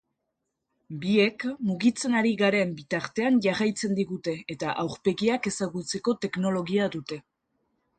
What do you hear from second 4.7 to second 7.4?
aurpegiak ezagutzeko teknologia dute.